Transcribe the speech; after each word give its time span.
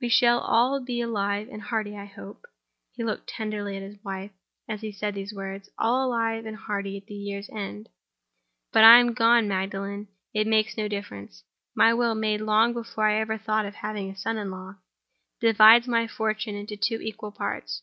We 0.00 0.08
shall 0.08 0.40
all 0.40 0.80
be 0.80 1.02
alive 1.02 1.50
and 1.52 1.60
hearty, 1.60 1.94
I 1.94 2.06
hope"—he 2.06 3.04
looked 3.04 3.28
tenderly 3.28 3.76
at 3.76 3.82
his 3.82 4.02
wife 4.02 4.30
as 4.66 4.80
he 4.80 4.90
said 4.90 5.14
those 5.14 5.34
words—"all 5.34 6.08
alive 6.08 6.46
and 6.46 6.56
hearty 6.56 6.96
at 6.96 7.04
the 7.04 7.12
year's 7.12 7.50
end. 7.50 7.90
But 8.72 8.78
if 8.78 8.84
I 8.86 8.98
am 8.98 9.12
gone, 9.12 9.46
Magdalen, 9.46 10.08
it 10.32 10.46
will 10.46 10.50
make 10.52 10.74
no 10.78 10.88
difference. 10.88 11.44
My 11.74 11.92
will—made 11.92 12.40
long 12.40 12.72
before 12.72 13.04
I 13.10 13.20
ever 13.20 13.36
thought 13.36 13.66
of 13.66 13.74
having 13.74 14.08
a 14.08 14.16
son 14.16 14.38
in 14.38 14.50
law 14.50 14.76
divides 15.38 15.86
my 15.86 16.06
fortune 16.06 16.54
into 16.54 16.78
two 16.78 17.00
equal 17.02 17.30
parts. 17.32 17.82